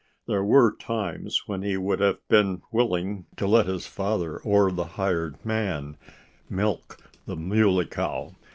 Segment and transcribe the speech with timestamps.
[0.25, 4.85] There were times when he would have been willing to let his father, or the
[4.97, 5.95] hired man,
[6.49, 8.33] milk the Muley Cow.